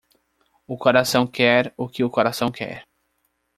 O 0.65 0.79
coração 0.79 1.27
quer 1.27 1.75
o 1.77 1.87
que 1.87 2.03
o 2.03 2.09
coração 2.09 2.49
quer. 2.49 2.87